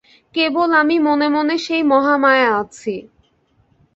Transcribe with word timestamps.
কেবল 0.35 0.69
আমি 0.73 0.95
মনে 0.99 1.27
মনে 1.29 1.55
সেই 1.57 1.83
মহামায়া 1.83 2.49
আছি। 2.57 2.95